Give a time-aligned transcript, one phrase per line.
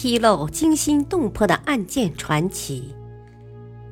[0.00, 2.94] 披露惊心动魄的案件传奇，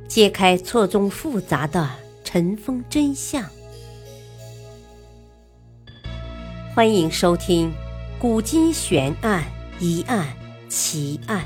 [0.06, 1.90] 揭开错综复杂的
[2.22, 3.44] 尘封真相。
[6.72, 7.70] 欢迎收听
[8.20, 9.42] 《古今悬案、
[9.80, 10.32] 疑案、
[10.68, 11.44] 奇案》，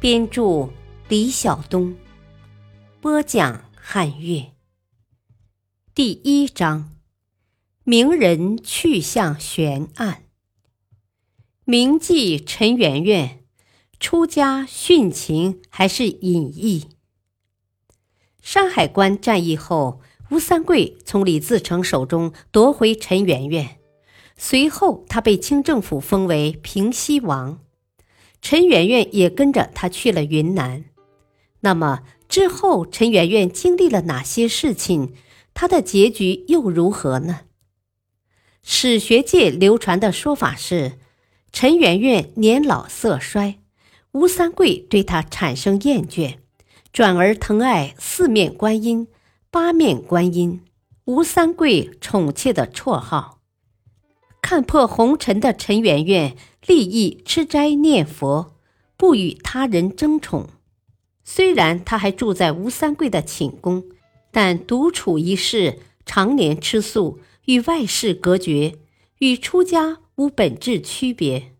[0.00, 0.70] 编著
[1.08, 1.94] 李晓东，
[3.02, 4.46] 播讲汉月。
[5.94, 6.90] 第一章：
[7.82, 10.23] 名人去向悬案。
[11.66, 13.42] 铭记陈圆圆，
[13.98, 16.88] 出家殉情还是隐逸？
[18.42, 23.78] 山海关战役后，吴三桂从李自成手中夺回陈圆圆，
[24.36, 27.60] 随后他被清政府封为平西王，
[28.42, 30.84] 陈圆圆也跟着他去了云南。
[31.60, 35.14] 那么之后，陈圆圆经历了哪些事情？
[35.54, 37.46] 他的结局又如何呢？
[38.62, 40.98] 史学界流传的说法是。
[41.54, 43.60] 陈圆圆年老色衰，
[44.10, 46.38] 吴三桂对她产生厌倦，
[46.92, 49.06] 转而疼爱四面观音、
[49.52, 50.62] 八面观音，
[51.04, 53.38] 吴三桂宠妾的绰号。
[54.42, 58.56] 看破红尘的陈圆圆，立意吃斋念佛，
[58.96, 60.48] 不与他人争宠。
[61.22, 63.84] 虽然她还住在吴三桂的寝宫，
[64.32, 68.78] 但独处一室，常年吃素，与外事隔绝，
[69.20, 69.98] 与出家。
[70.16, 71.52] 无本质区别。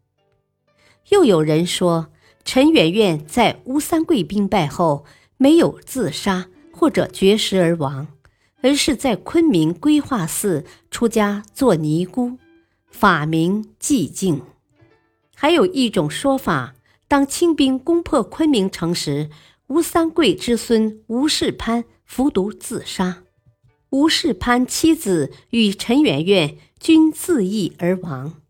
[1.11, 2.13] 又有人说，
[2.45, 5.05] 陈圆圆在吴三桂兵败后
[5.37, 8.09] 没有自杀或者绝食而亡，
[8.63, 12.39] 而是在昆明归化寺出家做尼姑，
[12.89, 14.43] 法名寂静。
[15.35, 16.75] 还有一种说法，
[17.09, 19.29] 当清兵攻破昆明城时，
[19.67, 23.25] 吴三桂之孙吴世潘服毒自杀，
[23.91, 28.41] 吴世潘妻子与陈圆圆均自缢而亡。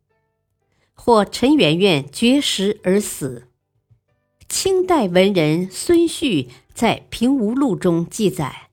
[1.04, 3.48] 或陈圆圆绝食而死。
[4.48, 8.70] 清代文人孙旭在《平吴录》中记载：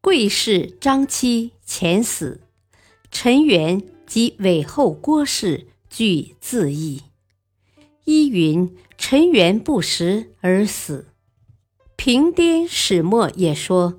[0.00, 2.42] 贵氏张妻前死，
[3.10, 7.02] 陈元及韦后郭氏俱自缢。
[8.04, 11.08] 依云陈元不食而死。
[11.96, 13.98] 平颠始末也说，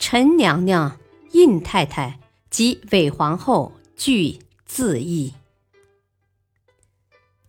[0.00, 0.98] 陈娘娘、
[1.30, 2.18] 印太太
[2.50, 5.32] 及韦皇后俱自缢。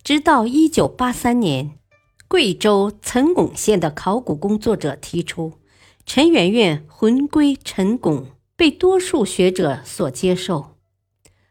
[0.02, 1.78] 直到一九八三年，
[2.28, 5.54] 贵州岑巩县的考古工作者提出，
[6.06, 8.26] 陈圆圆魂归陈巩，
[8.56, 10.76] 被多数学者所接受。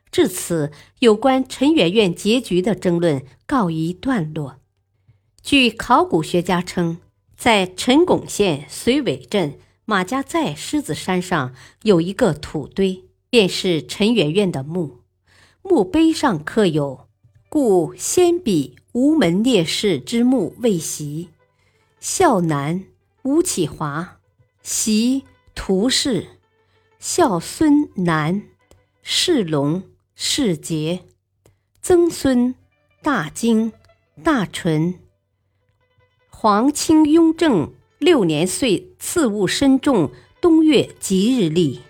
[0.09, 4.57] 至此，有关陈圆圆结局的争论告一段落。
[5.44, 6.97] 据考古学家称，
[7.36, 11.53] 在陈巩县绥尾镇马家寨狮子山上
[11.84, 15.02] 有一个土堆，便是陈圆圆的墓，
[15.62, 17.06] 墓碑上刻有。
[17.50, 21.30] 故先比吴门烈士之墓未袭，
[22.02, 22.84] 孝男
[23.24, 24.19] 吴启华，
[24.62, 25.24] 袭
[25.56, 26.28] 屠氏，
[27.00, 28.44] 孝孙男
[29.02, 31.06] 世龙、世杰，
[31.81, 32.53] 曾孙
[33.02, 33.72] 大经、
[34.22, 34.96] 大纯。
[36.30, 41.81] 皇清雍正六年岁次戊申重冬月吉日历。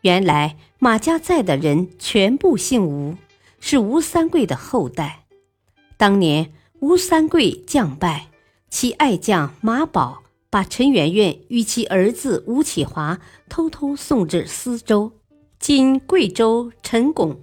[0.00, 3.14] 原来马家寨的人全部姓吴。
[3.66, 5.24] 是吴三桂的后代。
[5.96, 8.26] 当年吴三桂将败，
[8.68, 15.12] 其爱将马宝把陈圆圆与其儿子吴启华偷偷送至司州
[15.58, 17.40] （今贵州陈巩）。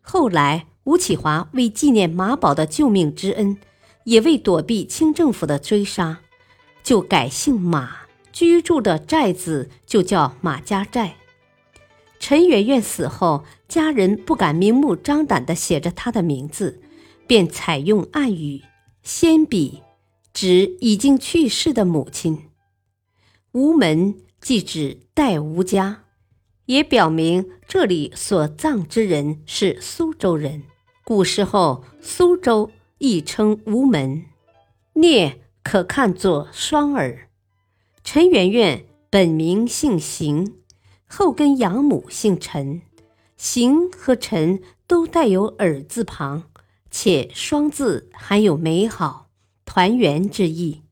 [0.00, 3.58] 后来吴启华为纪念马宝的救命之恩，
[4.04, 6.20] 也为躲避清政府的追杀，
[6.82, 11.17] 就改姓马，居住的寨子就叫马家寨。
[12.18, 16.82] 陈圆圆死后，家人不敢明目张胆地写着她的名字，
[17.26, 18.62] 便采用暗语
[19.02, 19.82] “先笔”，
[20.34, 22.50] 指已经去世的母亲。
[23.52, 26.04] 吴门即指代吴家，
[26.66, 30.64] 也表明这里所葬之人是苏州人。
[31.04, 34.24] 古时候，苏州亦称吴门。
[34.94, 37.28] 聂可看作双耳。
[38.04, 40.54] 陈圆圆本名姓邢。
[41.08, 42.82] 后跟养母姓陈，
[43.36, 46.44] 邢和陈都带有耳字旁，
[46.90, 49.30] 且双字含有美好、
[49.64, 50.82] 团圆之意，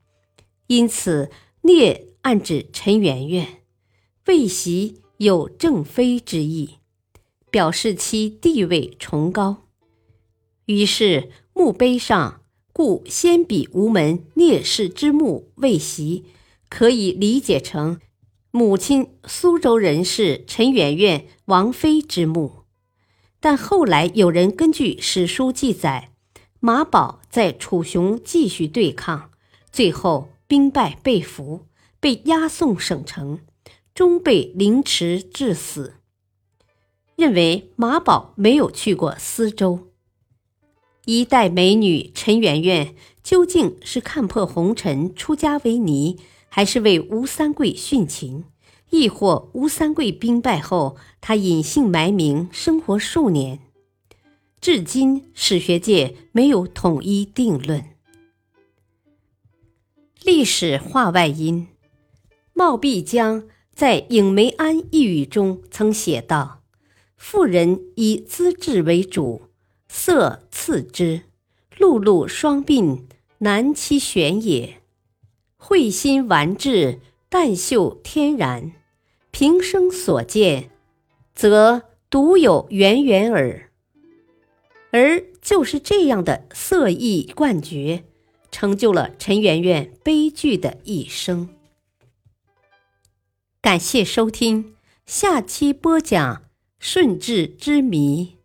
[0.66, 1.30] 因此
[1.62, 3.62] 聂暗指陈圆圆，
[4.26, 6.78] 魏袭有正妃之意，
[7.50, 9.64] 表示其地位崇高。
[10.64, 12.40] 于是墓碑上
[12.72, 16.24] 故先比吴门聂氏之墓魏袭，
[16.68, 18.00] 可以理解成。
[18.56, 22.62] 母亲苏州人士陈圆圆王妃之墓，
[23.38, 26.10] 但后来有人根据史书记载，
[26.58, 29.30] 马宝在楚雄继续对抗，
[29.70, 31.66] 最后兵败被俘，
[32.00, 33.40] 被押送省城，
[33.94, 35.96] 终被凌迟致死。
[37.14, 39.88] 认为马宝没有去过司州。
[41.04, 46.18] 一代美女陈圆圆究竟是看破红尘出家为尼，
[46.56, 48.44] 还是为吴三桂殉情？
[48.88, 53.60] 亦或吴三桂兵败后，他隐姓埋名生活数年？
[54.58, 57.84] 至今史学界没有统一定论。
[60.22, 61.66] 历史话外音：
[62.54, 66.62] 冒辟疆在《影梅庵》一语中曾写道。
[67.18, 69.42] 妇人以资质为主，
[69.88, 71.24] 色次之。
[71.76, 73.02] 碌碌双鬓，
[73.40, 74.80] 难期选也。
[75.68, 78.70] 慧心玩质，淡秀天然。
[79.32, 80.70] 平生所见，
[81.34, 83.72] 则独有圆圆耳。
[84.92, 88.04] 而就是这样的色艺冠绝，
[88.52, 91.48] 成就了陈圆圆悲剧的一生。
[93.60, 96.44] 感谢收听，下期播讲。
[96.78, 98.36] 顺治之谜，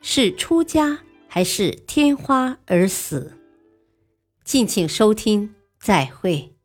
[0.00, 3.36] 是出家还是天花而死？
[4.44, 6.57] 敬请收听，再会。